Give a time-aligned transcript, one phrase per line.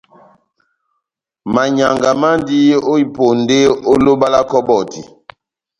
[1.53, 2.57] Manyianga mandi
[2.91, 3.57] ó iponde
[3.91, 5.01] ó loba lá kɔbɔti.